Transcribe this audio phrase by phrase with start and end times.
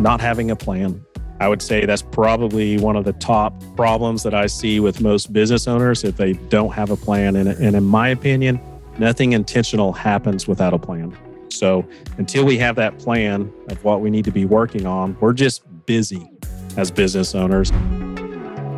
[0.00, 1.04] Not having a plan.
[1.40, 5.32] I would say that's probably one of the top problems that I see with most
[5.32, 7.36] business owners if they don't have a plan.
[7.36, 8.60] And, and in my opinion,
[8.98, 11.16] nothing intentional happens without a plan.
[11.50, 11.84] So
[12.18, 15.62] until we have that plan of what we need to be working on, we're just
[15.86, 16.30] busy
[16.76, 17.72] as business owners.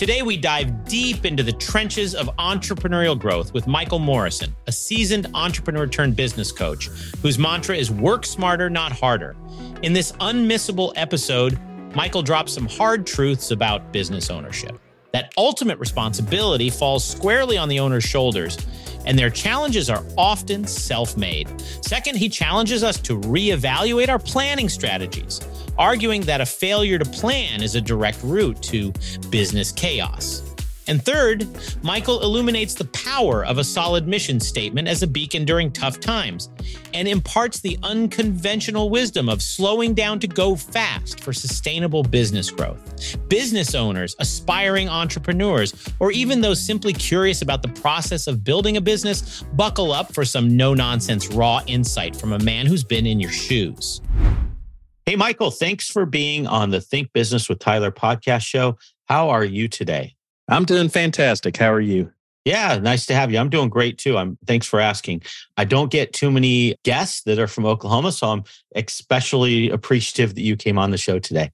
[0.00, 5.26] Today, we dive deep into the trenches of entrepreneurial growth with Michael Morrison, a seasoned
[5.34, 6.86] entrepreneur turned business coach
[7.20, 9.36] whose mantra is work smarter, not harder.
[9.82, 11.60] In this unmissable episode,
[11.94, 14.80] Michael drops some hard truths about business ownership.
[15.12, 18.56] That ultimate responsibility falls squarely on the owner's shoulders,
[19.04, 21.48] and their challenges are often self made.
[21.82, 25.40] Second, he challenges us to reevaluate our planning strategies
[25.80, 28.92] arguing that a failure to plan is a direct route to
[29.30, 30.49] business chaos.
[30.90, 31.46] And third,
[31.84, 36.50] Michael illuminates the power of a solid mission statement as a beacon during tough times
[36.94, 43.16] and imparts the unconventional wisdom of slowing down to go fast for sustainable business growth.
[43.28, 48.80] Business owners, aspiring entrepreneurs, or even those simply curious about the process of building a
[48.80, 53.20] business, buckle up for some no nonsense raw insight from a man who's been in
[53.20, 54.00] your shoes.
[55.06, 58.76] Hey, Michael, thanks for being on the Think Business with Tyler podcast show.
[59.06, 60.16] How are you today?
[60.50, 61.56] I'm doing fantastic.
[61.56, 62.12] How are you?
[62.44, 63.38] Yeah, nice to have you.
[63.38, 64.16] I'm doing great too.
[64.16, 65.22] I'm thanks for asking.
[65.56, 68.44] I don't get too many guests that are from Oklahoma, so I'm
[68.74, 71.52] especially appreciative that you came on the show today.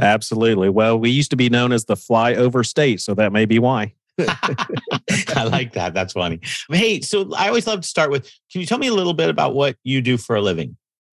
[0.00, 0.70] Absolutely.
[0.70, 3.94] Well, we used to be known as the flyover state, so that may be why.
[4.18, 5.92] I like that.
[5.92, 6.40] That's funny.
[6.70, 9.28] Hey, so I always love to start with can you tell me a little bit
[9.28, 10.76] about what you do for a living?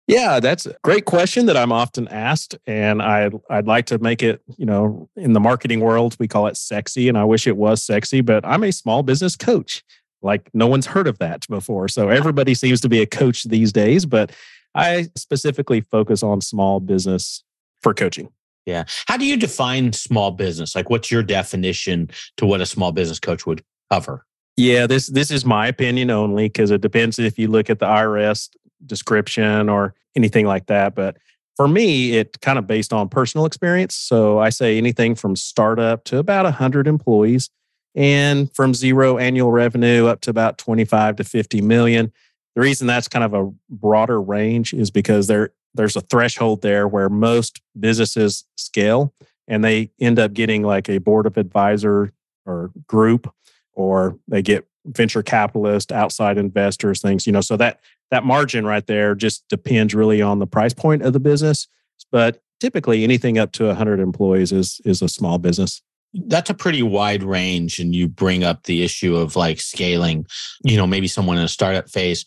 [0.09, 2.57] Yeah, that's a great question that I'm often asked.
[2.67, 6.47] And I, I'd like to make it, you know, in the marketing world, we call
[6.47, 7.11] it sexy.
[7.11, 9.85] And I wish it was sexy, but I'm a small business coach.
[10.23, 11.89] Like no one's heard of that before.
[11.89, 14.33] So everybody seems to be a coach these days, but
[14.75, 17.45] I specifically focus on small business
[17.83, 18.31] for coaching.
[18.65, 18.85] Yeah.
[19.07, 20.75] How do you define small business?
[20.75, 24.25] Like what's your definition to what a small business coach would cover?
[24.57, 27.87] Yeah, this this is my opinion only because it depends if you look at the
[27.87, 28.49] IRS
[28.87, 30.95] description or anything like that.
[30.95, 31.17] But
[31.57, 33.95] for me, it kind of based on personal experience.
[33.95, 37.51] So I say anything from startup to about 100 employees
[37.95, 42.13] and from zero annual revenue up to about 25 to 50 million.
[42.55, 46.89] The reason that's kind of a broader range is because there there's a threshold there
[46.89, 49.13] where most businesses scale
[49.47, 52.13] and they end up getting like a board of advisor
[52.47, 53.33] or group
[53.75, 57.81] or they get venture capitalists, outside investors, things, you know, so that
[58.11, 61.69] that margin right there just depends really on the price point of the business.
[62.11, 65.83] But typically anything up to 100 employees is is a small business.
[66.15, 70.27] That's a pretty wide range and you bring up the issue of like scaling,
[70.65, 72.25] you know, maybe someone in a startup phase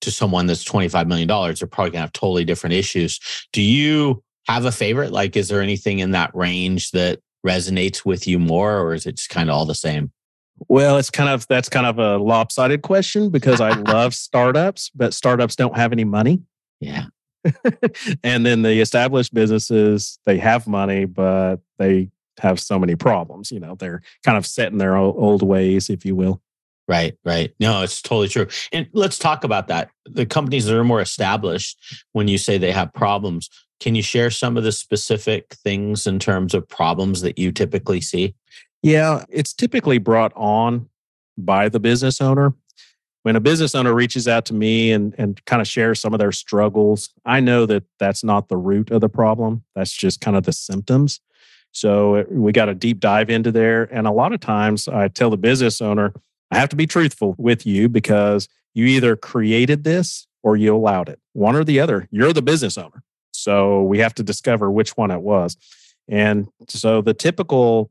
[0.00, 3.20] to someone that's 25 million dollars, they're probably going to have totally different issues.
[3.52, 5.12] Do you have a favorite?
[5.12, 9.16] Like is there anything in that range that resonates with you more or is it
[9.16, 10.10] just kind of all the same?
[10.66, 15.14] Well, it's kind of that's kind of a lopsided question because I love startups, but
[15.14, 16.42] startups don't have any money.
[16.80, 17.06] Yeah.
[18.24, 23.50] and then the established businesses, they have money, but they have so many problems.
[23.50, 26.42] You know, they're kind of set in their old ways, if you will.
[26.88, 27.52] Right, right.
[27.60, 28.46] No, it's totally true.
[28.72, 29.90] And let's talk about that.
[30.06, 31.78] The companies that are more established,
[32.12, 36.18] when you say they have problems, can you share some of the specific things in
[36.18, 38.34] terms of problems that you typically see?
[38.82, 40.88] Yeah, it's typically brought on
[41.36, 42.54] by the business owner.
[43.22, 46.18] When a business owner reaches out to me and, and kind of shares some of
[46.18, 49.64] their struggles, I know that that's not the root of the problem.
[49.74, 51.20] That's just kind of the symptoms.
[51.72, 53.84] So we got a deep dive into there.
[53.92, 56.14] And a lot of times I tell the business owner,
[56.50, 61.08] I have to be truthful with you because you either created this or you allowed
[61.08, 62.08] it, one or the other.
[62.10, 63.02] You're the business owner.
[63.32, 65.56] So we have to discover which one it was.
[66.08, 67.90] And so the typical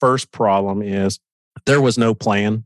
[0.00, 1.20] first problem is
[1.66, 2.64] there was no plan,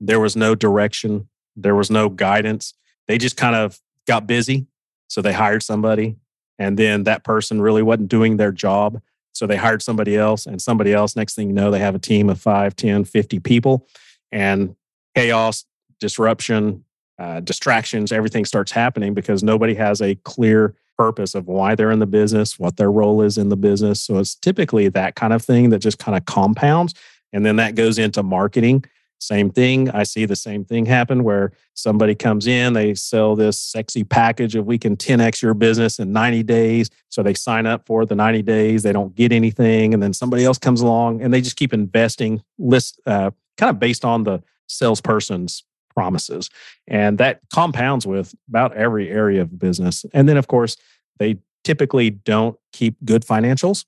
[0.00, 2.74] there was no direction, there was no guidance.
[3.08, 4.66] They just kind of got busy.
[5.08, 6.16] So they hired somebody,
[6.58, 9.00] and then that person really wasn't doing their job.
[9.32, 11.16] So they hired somebody else, and somebody else.
[11.16, 13.86] Next thing you know, they have a team of 5, 10, 50 people,
[14.30, 14.74] and
[15.14, 15.64] chaos,
[16.00, 16.84] disruption,
[17.18, 21.98] uh, distractions, everything starts happening because nobody has a clear purpose of why they're in
[21.98, 24.00] the business, what their role is in the business.
[24.00, 26.94] So it's typically that kind of thing that just kind of compounds.
[27.32, 28.84] And then that goes into marketing.
[29.18, 29.90] Same thing.
[29.90, 34.54] I see the same thing happen where somebody comes in, they sell this sexy package
[34.54, 36.88] of we can 10x your business in 90 days.
[37.08, 39.94] So they sign up for the 90 days, they don't get anything.
[39.94, 43.80] And then somebody else comes along and they just keep investing, list uh, kind of
[43.80, 46.50] based on the salesperson's promises.
[46.86, 50.04] And that compounds with about every area of business.
[50.12, 50.76] And then, of course,
[51.18, 53.84] they typically don't keep good financials.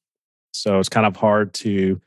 [0.53, 2.01] So it's kind of hard to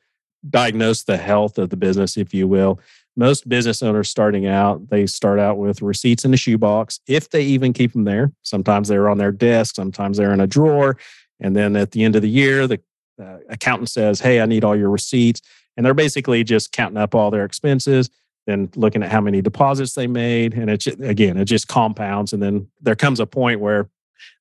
[0.49, 2.79] diagnose the health of the business, if you will
[3.17, 7.41] most business owners starting out, they start out with receipts in a shoebox, if they
[7.41, 8.31] even keep them there.
[8.43, 10.97] Sometimes they're on their desk, sometimes they're in a drawer.
[11.39, 12.79] And then at the end of the year, the
[13.21, 15.41] uh, accountant says, Hey, I need all your receipts.
[15.75, 18.09] And they're basically just counting up all their expenses,
[18.47, 20.53] then looking at how many deposits they made.
[20.53, 22.31] And it, again, it just compounds.
[22.33, 23.89] And then there comes a point where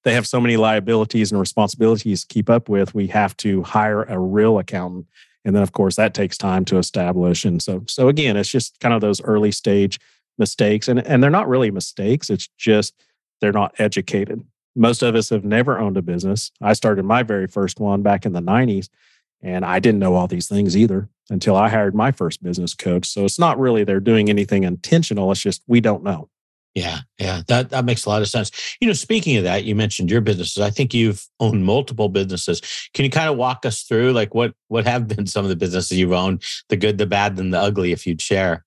[0.05, 4.05] they have so many liabilities and responsibilities to keep up with, we have to hire
[4.05, 5.06] a real accountant.
[5.44, 7.44] And then of course that takes time to establish.
[7.44, 9.99] And so so again it's just kind of those early stage
[10.38, 10.87] mistakes.
[10.88, 12.31] And and they're not really mistakes.
[12.31, 12.94] It's just
[13.41, 14.44] they're not educated.
[14.76, 16.52] Most of us have never owned a business.
[16.62, 18.88] I started my very first one back in the 90s
[19.43, 23.06] and i didn't know all these things either until i hired my first business coach
[23.06, 26.29] so it's not really they're doing anything intentional it's just we don't know
[26.77, 28.77] yeah, yeah, that that makes a lot of sense.
[28.83, 30.62] You know, speaking of that, you mentioned your businesses.
[30.62, 32.61] I think you've owned multiple businesses.
[32.93, 35.56] Can you kind of walk us through like what what have been some of the
[35.56, 38.67] businesses you've owned, the good, the bad, and the ugly, if you'd share?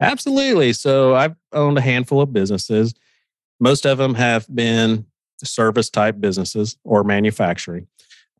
[0.00, 0.72] Absolutely.
[0.72, 2.94] So I've owned a handful of businesses.
[3.60, 5.06] Most of them have been
[5.44, 7.86] service type businesses or manufacturing.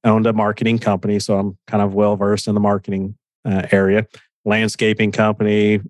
[0.06, 4.06] Owned a marketing company, so I'm kind of well versed in the marketing uh, area.
[4.44, 5.80] Landscaping company,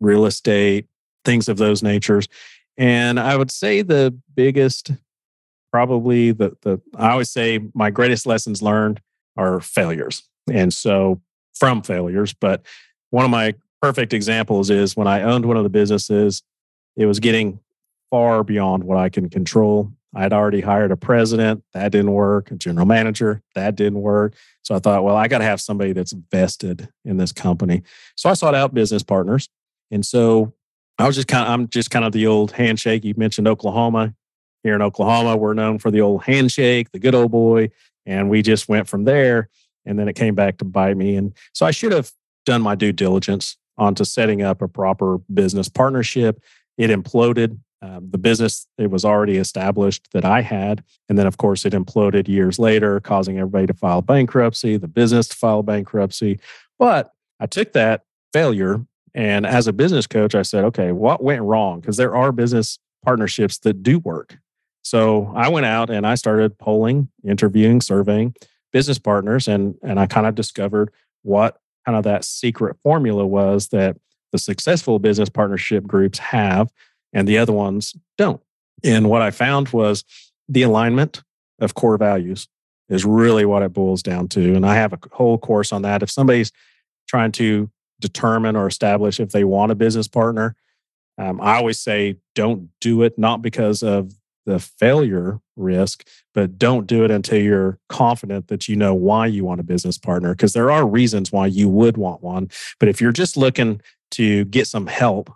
[0.00, 0.86] real estate,
[1.24, 2.28] things of those natures.
[2.76, 4.90] And I would say the biggest,
[5.72, 9.00] probably the the I always say my greatest lessons learned
[9.36, 10.22] are failures.
[10.52, 11.20] And so
[11.54, 12.62] from failures, but
[13.10, 16.42] one of my perfect examples is when I owned one of the businesses,
[16.96, 17.60] it was getting
[18.10, 19.90] far beyond what I can control.
[20.14, 24.34] I'd already hired a president, that didn't work, a general manager, that didn't work.
[24.62, 27.82] So I thought, well, I got to have somebody that's vested in this company.
[28.16, 29.48] So I sought out business partners.
[29.90, 30.54] And so
[30.98, 33.04] I was just kind of, I'm just kind of the old handshake.
[33.04, 34.14] You mentioned Oklahoma.
[34.62, 37.70] Here in Oklahoma, we're known for the old handshake, the good old boy.
[38.06, 39.48] And we just went from there.
[39.84, 41.16] And then it came back to bite me.
[41.16, 42.12] And so I should have
[42.46, 46.40] done my due diligence onto setting up a proper business partnership.
[46.78, 47.58] It imploded.
[47.84, 51.74] Um, the business it was already established that I had, and then of course it
[51.74, 56.40] imploded years later, causing everybody to file bankruptcy, the business to file bankruptcy.
[56.78, 61.42] But I took that failure and as a business coach, I said, okay, what went
[61.42, 61.80] wrong?
[61.80, 64.38] Because there are business partnerships that do work.
[64.82, 68.34] So I went out and I started polling, interviewing, surveying
[68.72, 70.90] business partners, and and I kind of discovered
[71.22, 73.96] what kind of that secret formula was that
[74.32, 76.72] the successful business partnership groups have
[77.14, 78.42] and the other ones don't.
[78.82, 80.04] And what I found was
[80.48, 81.22] the alignment
[81.58, 82.48] of core values
[82.90, 84.54] is really what it boils down to.
[84.54, 86.02] And I have a whole course on that.
[86.02, 86.52] If somebody's
[87.06, 87.70] trying to
[88.00, 90.54] determine or establish if they want a business partner.
[91.16, 94.12] Um, I always say don't do it, not because of
[94.46, 99.44] the failure risk, but don't do it until you're confident that you know why you
[99.44, 100.34] want a business partner.
[100.34, 102.50] Because there are reasons why you would want one.
[102.78, 103.80] But if you're just looking
[104.12, 105.32] to get some help,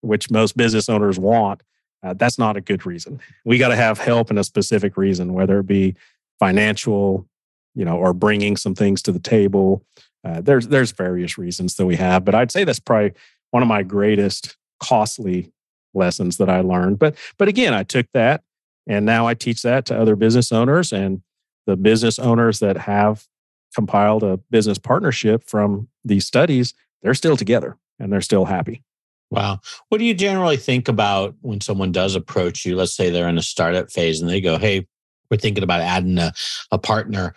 [0.00, 1.62] which most business owners want,
[2.02, 3.20] uh, that's not a good reason.
[3.44, 5.94] We got to have help in a specific reason, whether it be
[6.38, 7.26] financial,
[7.74, 9.84] you know, or bringing some things to the table,
[10.24, 13.12] uh, there's there's various reasons that we have, but I'd say that's probably
[13.50, 15.52] one of my greatest costly
[15.94, 16.98] lessons that I learned.
[16.98, 18.42] But but again, I took that
[18.86, 21.22] and now I teach that to other business owners and
[21.66, 23.26] the business owners that have
[23.74, 28.82] compiled a business partnership from these studies, they're still together and they're still happy.
[29.30, 29.60] Wow.
[29.88, 32.74] What do you generally think about when someone does approach you?
[32.74, 34.86] Let's say they're in a startup phase and they go, Hey,
[35.30, 36.32] we're thinking about adding a,
[36.72, 37.34] a partner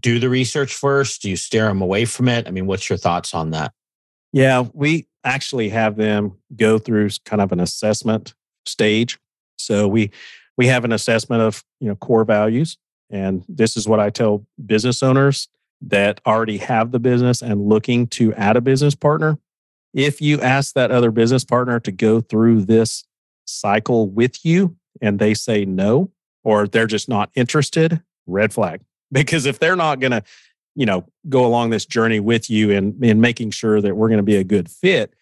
[0.00, 1.22] do the research first?
[1.22, 2.46] Do you steer them away from it?
[2.46, 3.72] I mean, what's your thoughts on that?
[4.32, 8.34] Yeah, we actually have them go through kind of an assessment
[8.66, 9.18] stage.
[9.56, 10.10] So we
[10.56, 12.76] we have an assessment of you know core values,
[13.10, 15.48] and this is what I tell business owners
[15.82, 19.38] that already have the business and looking to add a business partner.
[19.94, 23.04] If you ask that other business partner to go through this
[23.46, 26.10] cycle with you and they say no,
[26.42, 28.80] or they're just not interested, red flag.
[29.12, 30.24] Because if they're not going to
[30.74, 34.18] you know go along this journey with you and in making sure that we're going
[34.18, 35.14] to be a good fit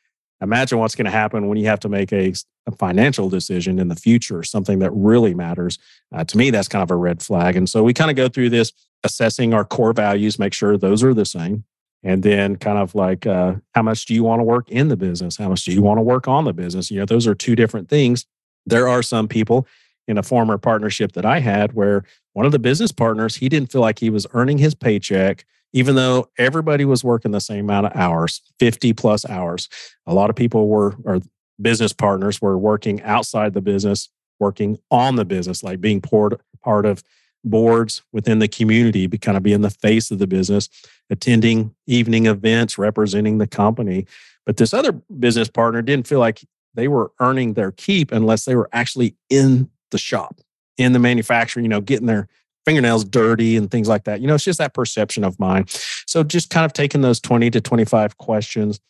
[0.43, 2.33] imagine what's going to happen when you have to make a,
[2.67, 5.79] a, financial decision in the future something that really matters.
[6.13, 7.57] Uh, to me that's kind of a red flag.
[7.57, 8.73] And so we kind of go through this
[9.05, 11.65] assessing our core values make sure those are the same
[12.05, 14.97] And then kind of like uh, how much do you want to work in the
[14.97, 15.37] business?
[15.37, 16.91] How much do you want to work on the business?
[16.91, 18.27] You know, those are two different things.
[18.67, 19.67] There are some people
[20.09, 23.71] in a former partnership that I had where one of the business partners, he didn't
[23.71, 27.87] feel like he was earning his paycheck, even though everybody was working the same amount
[27.87, 29.69] of hours, 50 plus hours.
[30.07, 31.21] A lot of people were, or
[31.61, 34.09] business partners were working outside the business,
[34.41, 37.03] working on the business, like being poured, part of
[37.45, 40.69] boards within the community, be kind of being the face of the business,
[41.11, 44.07] attending evening events, representing the company.
[44.47, 46.43] But this other business partner didn't feel like
[46.75, 50.41] they were earning their keep unless they were actually in the shop,
[50.79, 52.29] in the manufacturing, you know, getting their
[52.65, 54.21] fingernails dirty and things like that.
[54.21, 55.67] You know, it's just that perception of mine.
[56.07, 58.81] So just kind of taking those 20 to 25 questions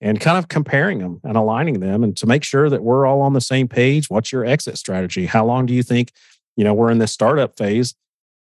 [0.00, 3.20] and kind of comparing them and aligning them and to make sure that we're all
[3.20, 4.10] on the same page.
[4.10, 5.26] What's your exit strategy?
[5.26, 6.12] How long do you think,
[6.60, 7.94] you know, we're in this startup phase?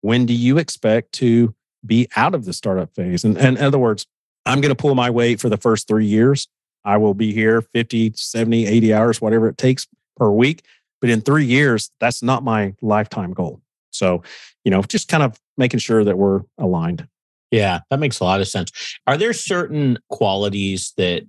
[0.02, 1.54] When do you expect to
[1.86, 3.24] be out of the startup phase?
[3.24, 4.06] And, and in other words,
[4.44, 6.46] I'm going to pull my weight for the first three years.
[6.84, 9.86] I will be here 50, 70, 80 hours, whatever it takes
[10.18, 10.62] per week.
[11.00, 13.62] But in three years, that's not my lifetime goal.
[13.92, 14.22] So,
[14.62, 17.08] you know, just kind of making sure that we're aligned.
[17.50, 18.98] Yeah, that makes a lot of sense.
[19.06, 21.22] Are there certain qualities that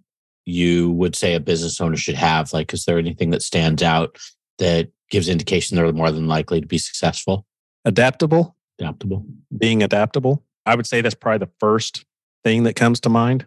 [0.44, 2.52] you would say a business owner should have?
[2.52, 4.18] Like, is there anything that stands out
[4.60, 7.46] that gives indication they're more than likely to be successful?
[7.86, 8.56] Adaptable.
[8.80, 9.26] Adaptable.
[9.56, 10.44] Being adaptable.
[10.66, 12.06] I would say that's probably the first
[12.44, 13.46] thing that comes to mind.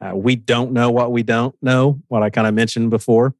[0.00, 3.34] Uh, we don't know what we don't know, what I kind of mentioned before.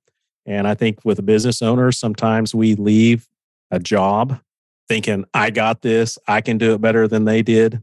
[0.46, 3.28] And I think with a business owner, sometimes we leave
[3.70, 4.40] a job
[4.88, 7.82] thinking, I got this, I can do it better than they did.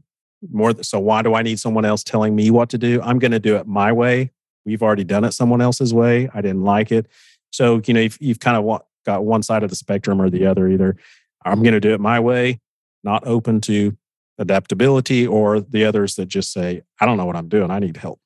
[0.52, 3.00] More so why do I need someone else telling me what to do?
[3.02, 4.30] I'm going to do it my way.
[4.64, 6.28] We've already done it someone else's way.
[6.34, 7.06] I didn't like it.
[7.50, 10.46] So, you know, you've, you've kind of got one side of the spectrum or the
[10.46, 10.68] other.
[10.68, 10.96] Either
[11.44, 12.60] I'm going to do it my way,
[13.04, 13.96] not open to
[14.38, 17.70] adaptability, or the others that just say, I don't know what I'm doing.
[17.70, 18.20] I need help.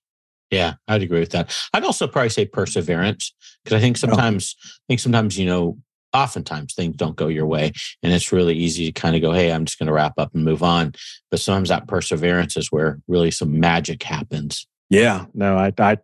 [0.50, 1.56] Yeah, I'd agree with that.
[1.72, 3.32] I'd also probably say perseverance
[3.64, 4.00] because I think oh.
[4.00, 5.78] sometimes, I think sometimes you know,
[6.12, 9.50] oftentimes things don't go your way, and it's really easy to kind of go, "Hey,
[9.50, 10.92] I'm just going to wrap up and move on."
[11.30, 14.66] But sometimes that perseverance is where really some magic happens.
[14.90, 15.96] Yeah, no, I I,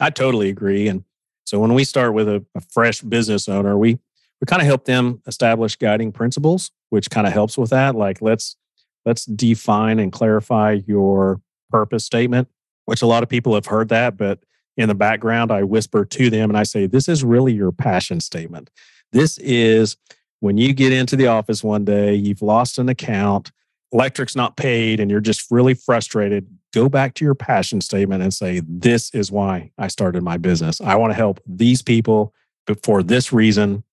[0.00, 0.88] I totally agree.
[0.88, 1.04] And
[1.52, 3.98] so when we start with a, a fresh business owner, we
[4.40, 7.94] we kind of help them establish guiding principles, which kind of helps with that.
[7.94, 8.56] Like let's
[9.04, 11.40] let's define and clarify your
[11.70, 12.48] purpose statement
[12.84, 14.40] which a lot of people have heard that, but
[14.76, 18.20] in the background, I whisper to them and I say, This is really your passion
[18.20, 18.70] statement.
[19.12, 19.96] This is
[20.40, 23.52] when you get into the office one day, you've lost an account,
[23.92, 26.46] electric's not paid, and you're just really frustrated.
[26.72, 30.80] Go back to your passion statement and say, This is why I started my business.
[30.80, 32.34] I want to help these people
[32.82, 33.84] for this reason.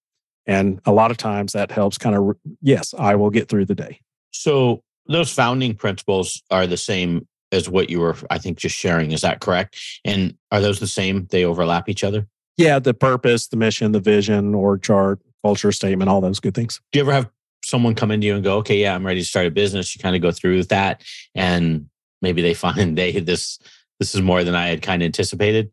[0.45, 3.75] And a lot of times that helps kind of, yes, I will get through the
[3.75, 3.99] day.
[4.31, 9.11] So those founding principles are the same as what you were, I think, just sharing.
[9.11, 9.77] Is that correct?
[10.05, 11.27] And are those the same?
[11.31, 12.27] They overlap each other?
[12.57, 16.79] Yeah, the purpose, the mission, the vision, org chart, culture statement, all those good things.
[16.91, 17.29] Do you ever have
[17.63, 19.95] someone come into you and go, okay, yeah, I'm ready to start a business?
[19.95, 21.03] You kind of go through with that.
[21.35, 21.88] And
[22.21, 23.59] maybe they find they this
[23.99, 25.71] this is more than I had kind of anticipated.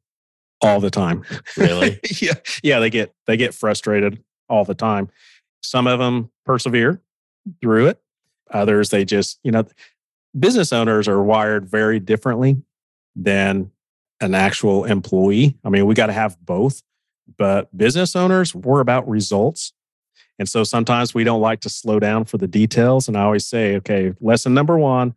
[0.62, 1.22] All the time.
[1.58, 2.00] Really?
[2.22, 2.32] yeah.
[2.62, 2.80] Yeah.
[2.80, 5.10] They get they get frustrated all the time.
[5.60, 7.02] Some of them persevere
[7.60, 8.00] through it.
[8.52, 9.64] Others, they just, you know,
[10.38, 12.62] business owners are wired very differently
[13.14, 13.70] than
[14.20, 15.58] an actual employee.
[15.64, 16.82] I mean, we got to have both,
[17.36, 19.72] but business owners, we're about results.
[20.38, 23.08] And so sometimes we don't like to slow down for the details.
[23.08, 25.14] And I always say, okay, lesson number one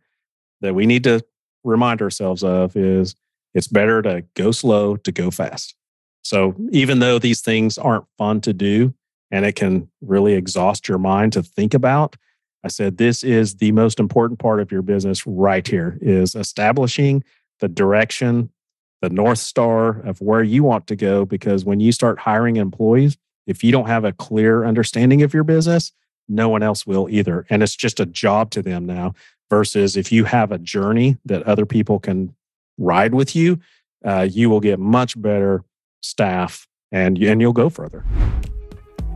[0.60, 1.24] that we need to
[1.64, 3.14] remind ourselves of is
[3.54, 5.74] it's better to go slow to go fast.
[6.22, 8.94] So even though these things aren't fun to do
[9.30, 12.16] and it can really exhaust your mind to think about,
[12.62, 17.24] I said, this is the most important part of your business right here is establishing
[17.60, 18.50] the direction,
[19.00, 21.24] the North Star of where you want to go.
[21.24, 25.44] Because when you start hiring employees, if you don't have a clear understanding of your
[25.44, 25.92] business,
[26.28, 27.46] no one else will either.
[27.48, 29.14] And it's just a job to them now
[29.50, 32.34] versus if you have a journey that other people can
[32.78, 33.60] ride with you,
[34.04, 35.62] uh, you will get much better
[36.00, 38.04] staff and, and you'll go further.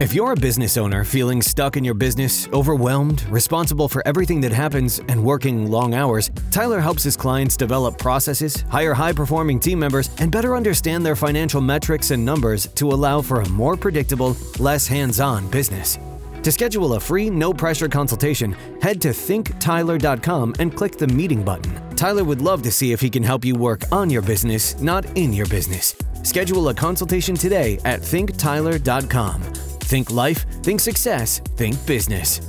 [0.01, 4.51] If you're a business owner feeling stuck in your business, overwhelmed, responsible for everything that
[4.51, 9.79] happens, and working long hours, Tyler helps his clients develop processes, hire high performing team
[9.79, 14.37] members, and better understand their financial metrics and numbers to allow for a more predictable,
[14.59, 15.97] less hands on business.
[16.45, 21.97] To schedule a free, no pressure consultation, head to thinktyler.com and click the meeting button.
[21.97, 25.05] Tyler would love to see if he can help you work on your business, not
[25.17, 25.97] in your business.
[26.23, 29.41] Schedule a consultation today at thinktyler.com.
[29.41, 32.41] Think life, think success, think business.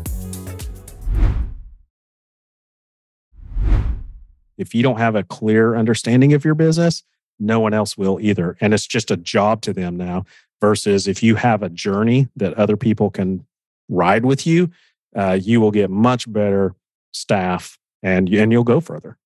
[4.57, 7.03] if you don't have a clear understanding of your business,
[7.39, 8.57] no one else will either.
[8.61, 10.25] And it's just a job to them now
[10.61, 13.45] versus if you have a journey that other people can
[13.89, 14.71] ride with you,
[15.15, 16.75] uh, you will get much better
[17.13, 19.17] staff and, and you'll go further.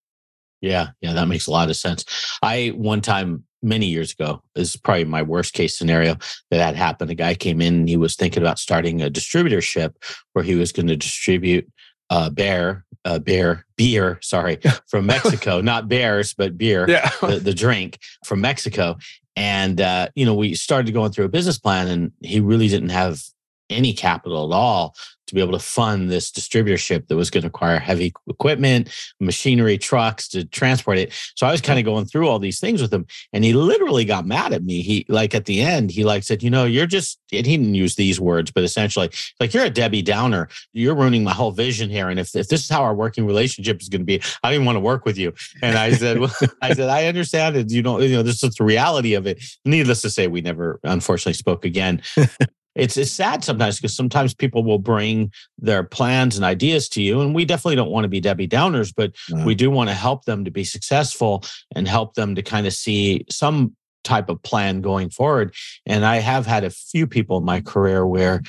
[0.62, 2.06] Yeah, yeah, that makes a lot of sense.
[2.42, 6.16] I one time many years ago is probably my worst case scenario
[6.51, 7.12] that had happened.
[7.12, 9.96] A guy came in and he was thinking about starting a distributorship
[10.34, 11.70] where he was going to distribute
[12.10, 17.10] uh, bear, uh, beer, beer, sorry, from Mexico, not bears, but beer, yeah.
[17.22, 18.98] the, the drink from Mexico.
[19.36, 22.89] And, uh, you know, we started going through a business plan and he really didn't
[22.89, 23.22] have
[23.70, 24.96] any capital at all
[25.30, 29.78] to be able to fund this distributorship that was going to require heavy equipment, machinery,
[29.78, 31.14] trucks to transport it.
[31.36, 34.06] So I was kind of going through all these things with him, and he literally
[34.06, 34.82] got mad at me.
[34.82, 37.76] He like at the end, he like said, "You know, you're just," and he didn't
[37.76, 39.10] use these words, but essentially,
[39.40, 40.50] like you're a Debbie Downer.
[40.74, 42.10] You're ruining my whole vision here.
[42.10, 44.66] And if if this is how our working relationship is going to be, I didn't
[44.66, 45.34] want to work with you.
[45.62, 47.72] And I said, well, I said, I understand it.
[47.72, 49.44] You don't, you know, this is the reality of it.
[49.64, 52.02] Needless to say, we never unfortunately spoke again
[52.80, 57.22] it's it's sad sometimes because sometimes people will bring their plans and ideas to you
[57.22, 59.46] and we definitely don't want to be debbie downers but no.
[59.46, 61.44] we do want to help them to be successful
[61.76, 65.54] and help them to kind of see some type of plan going forward.
[65.86, 68.42] And i have had a few people in my career where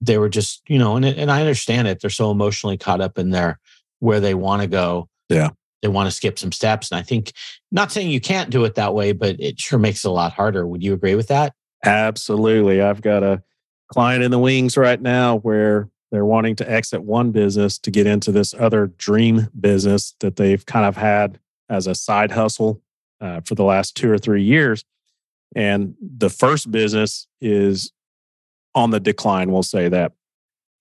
[0.00, 3.18] they were just you know and, and i understand it they're so emotionally caught up
[3.18, 3.58] in their
[4.00, 5.08] where they want to go.
[5.30, 5.48] Yeah.
[5.80, 7.32] They want to skip some steps and i think
[7.70, 10.32] not saying you can't do it that way but it sure makes it a lot
[10.32, 10.66] harder.
[10.66, 11.54] Would you agree with that?
[11.84, 12.82] Absolutely.
[12.82, 13.42] I've got a
[13.88, 18.06] client in the wings right now where they're wanting to exit one business to get
[18.06, 21.38] into this other dream business that they've kind of had
[21.68, 22.80] as a side hustle
[23.20, 24.84] uh, for the last two or three years.
[25.54, 27.92] And the first business is
[28.74, 30.12] on the decline, we'll say that.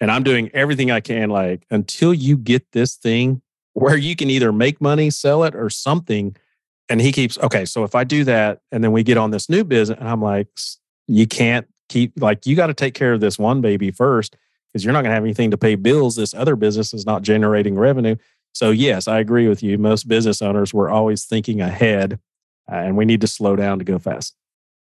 [0.02, 3.42] And I'm doing everything I can, like, until you get this thing
[3.74, 6.36] where you can either make money, sell it, or something.
[6.90, 9.50] And he keeps, okay, so if I do that and then we get on this
[9.50, 10.48] new business, and I'm like,
[11.08, 14.36] you can't keep like you got to take care of this one baby first
[14.72, 16.16] because you're not going to have anything to pay bills.
[16.16, 18.16] This other business is not generating revenue.
[18.54, 19.78] So, yes, I agree with you.
[19.78, 22.20] Most business owners were always thinking ahead,
[22.72, 24.36] uh, and we need to slow down to go fast.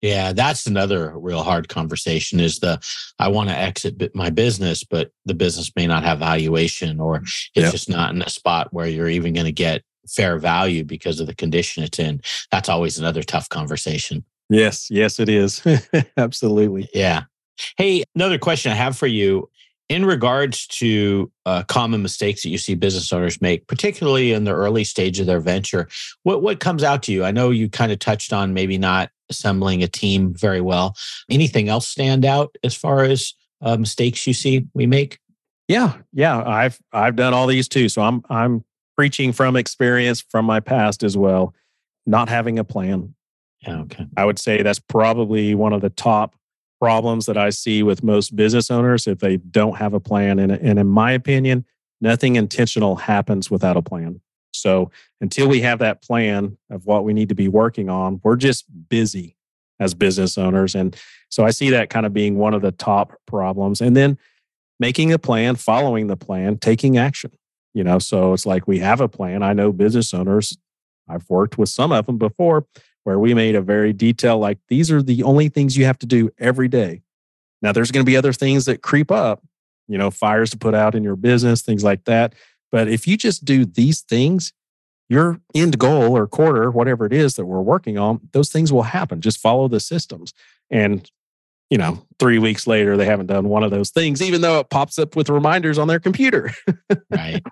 [0.03, 2.81] Yeah, that's another real hard conversation is the
[3.19, 7.23] I want to exit my business, but the business may not have valuation or
[7.55, 11.19] it's just not in a spot where you're even going to get fair value because
[11.19, 12.21] of the condition it's in.
[12.53, 14.25] That's always another tough conversation.
[14.49, 15.63] Yes, yes, it is.
[16.17, 16.89] Absolutely.
[16.95, 17.25] Yeah.
[17.77, 19.49] Hey, another question I have for you
[19.89, 24.53] in regards to uh, common mistakes that you see business owners make, particularly in the
[24.53, 25.89] early stage of their venture.
[26.25, 27.25] What what comes out to you?
[27.25, 30.95] I know you kind of touched on maybe not assembling a team very well.
[31.31, 35.19] Anything else stand out as far as uh, mistakes you see we make?
[35.69, 37.89] Yeah, yeah, I've I've done all these too.
[37.89, 38.65] So I'm I'm
[38.97, 41.55] preaching from experience from my past as well.
[42.07, 43.16] Not having a plan,
[43.63, 44.07] yeah, okay.
[44.17, 46.35] I would say that's probably one of the top
[46.81, 50.39] problems that I see with most business owners if they don't have a plan.
[50.39, 51.65] And, and in my opinion,
[52.01, 54.21] nothing intentional happens without a plan.
[54.53, 54.91] So
[55.21, 58.67] until we have that plan of what we need to be working on, we're just
[58.89, 59.37] busy
[59.81, 60.75] as business owners.
[60.75, 60.97] And
[61.29, 63.81] so I see that kind of being one of the top problems.
[63.81, 64.19] And then
[64.79, 67.33] making a plan, following the plan, taking action.
[67.75, 69.43] You know, so it's like we have a plan.
[69.43, 70.57] I know business owners,
[71.09, 72.67] I've worked with some of them before
[73.07, 76.07] where we made a very detailed, like these are the only things you have to
[76.07, 77.03] do every day.
[77.63, 79.45] Now, there's going to be other things that creep up,
[79.87, 82.35] you know, fires to put out in your business, things like that.
[82.73, 84.53] But if you just do these things,
[85.09, 88.83] your end goal or quarter, whatever it is that we're working on, those things will
[88.83, 89.21] happen.
[89.21, 90.35] Just follow the systems.
[90.69, 91.09] And,
[91.71, 94.71] you know, three weeks later, they haven't done one of those things, even though it
[94.71, 96.53] pops up with reminders on their computer.
[97.11, 97.43] right.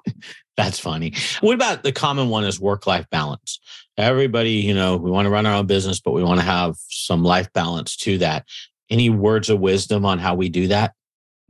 [0.57, 1.15] That's funny.
[1.41, 3.59] What about the common one is work life balance?
[3.97, 6.77] Everybody, you know, we want to run our own business, but we want to have
[6.89, 8.47] some life balance to that.
[8.89, 10.95] Any words of wisdom on how we do that?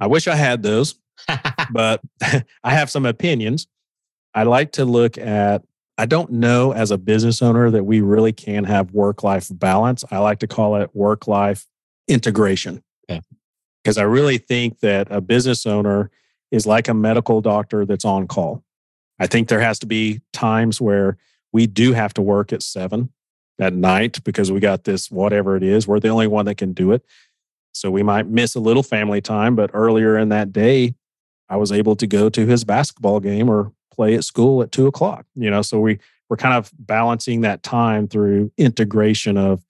[0.00, 0.94] I wish I had those,
[1.70, 3.66] but I have some opinions.
[4.35, 5.62] I like to look at,
[5.98, 10.03] I don't know as a business owner that we really can have work life balance.
[10.11, 11.66] I like to call it work life
[12.08, 12.82] integration.
[13.82, 16.10] Because I really think that a business owner
[16.50, 18.62] is like a medical doctor that's on call.
[19.18, 21.16] I think there has to be times where
[21.52, 23.10] we do have to work at seven
[23.60, 25.86] at night because we got this, whatever it is.
[25.86, 27.04] We're the only one that can do it.
[27.72, 30.94] So we might miss a little family time, but earlier in that day,
[31.48, 34.86] I was able to go to his basketball game or play at school at two
[34.86, 35.26] o'clock.
[35.34, 39.64] You know, so we we're kind of balancing that time through integration of,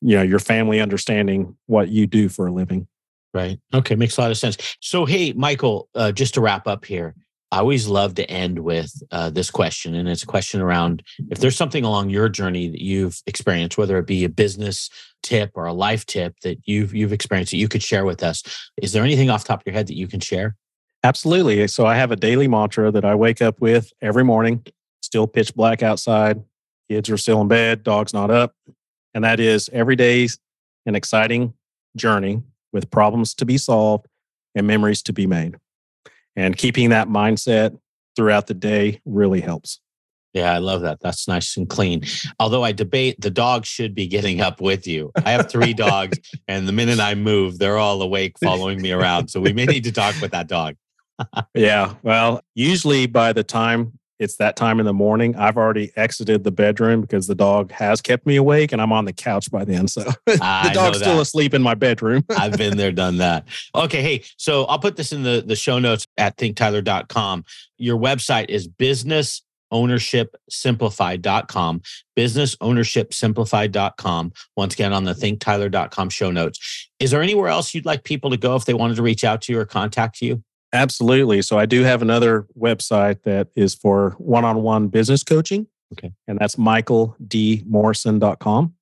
[0.00, 2.86] you know, your family understanding what you do for a living.
[3.32, 3.60] Right.
[3.72, 3.94] Okay.
[3.94, 4.56] Makes a lot of sense.
[4.80, 7.14] So, hey, Michael, uh, just to wrap up here,
[7.52, 9.94] I always love to end with uh, this question.
[9.94, 13.98] And it's a question around if there's something along your journey that you've experienced, whether
[13.98, 14.88] it be a business
[15.22, 18.42] tip or a life tip that you've you've experienced that you could share with us.
[18.80, 20.56] Is there anything off the top of your head that you can share?
[21.02, 21.66] Absolutely.
[21.66, 24.64] So I have a daily mantra that I wake up with every morning,
[25.02, 26.42] still pitch black outside.
[26.88, 28.54] Kids are still in bed, dog's not up.
[29.14, 30.38] And that is every day's
[30.86, 31.54] an exciting
[31.96, 32.42] journey
[32.72, 34.06] with problems to be solved
[34.54, 35.56] and memories to be made.
[36.36, 37.78] And keeping that mindset
[38.16, 39.80] throughout the day really helps.
[40.32, 41.00] Yeah, I love that.
[41.00, 42.04] That's nice and clean.
[42.38, 45.10] Although I debate the dog should be getting up with you.
[45.24, 46.18] I have three dogs,
[46.48, 49.28] and the minute I move, they're all awake following me around.
[49.28, 50.76] So we may need to talk with that dog.
[51.54, 51.94] yeah.
[52.02, 56.52] Well, usually by the time it's that time in the morning, I've already exited the
[56.52, 59.88] bedroom because the dog has kept me awake and I'm on the couch by then.
[59.88, 62.24] So the dog's still asleep in my bedroom.
[62.30, 63.48] I've been there, done that.
[63.74, 64.02] Okay.
[64.02, 67.46] Hey, so I'll put this in the, the show notes at thinktyler.com.
[67.78, 71.80] Your website is business ownershipsimplified.com
[72.16, 78.02] business ownershipsimplified.com once again on the thinktyler.com show notes is there anywhere else you'd like
[78.02, 81.42] people to go if they wanted to reach out to you or contact you Absolutely.
[81.42, 85.66] So I do have another website that is for one-on-one business coaching.
[85.92, 86.12] Okay.
[86.28, 88.74] And that's michaeldmorrison.com.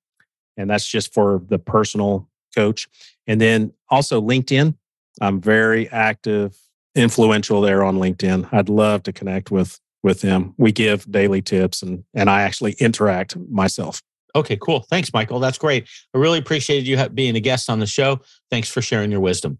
[0.57, 2.87] And that's just for the personal coach.
[3.25, 4.75] And then also LinkedIn.
[5.21, 6.55] I'm very active,
[6.95, 8.53] influential there on LinkedIn.
[8.53, 10.53] I'd love to connect with with them.
[10.57, 14.01] We give daily tips and and I actually interact myself.
[14.35, 14.81] Okay, cool.
[14.89, 15.39] Thanks, Michael.
[15.39, 15.87] That's great.
[16.13, 18.21] I really appreciated you being a guest on the show.
[18.51, 19.59] Thanks for sharing your wisdom.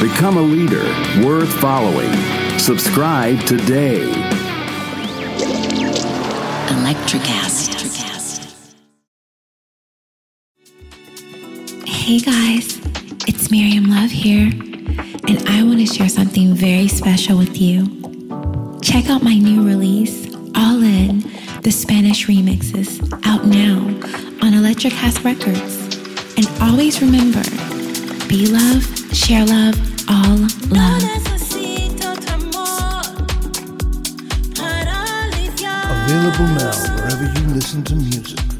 [0.00, 0.84] Become a leader
[1.26, 2.12] worth following.
[2.58, 4.02] Subscribe today.
[6.68, 7.72] Electricast.
[11.86, 12.78] Hey guys,
[13.26, 14.48] it's Miriam Love here,
[15.28, 17.86] and I want to share something very special with you.
[18.82, 21.20] Check out my new release, All In,
[21.62, 23.78] the Spanish remixes, out now
[24.46, 25.86] on Electricast Records.
[26.36, 27.42] And always remember,
[28.28, 29.76] be love, share love,
[30.08, 30.36] all
[30.70, 31.02] love.
[36.06, 38.55] Available now wherever you listen to music.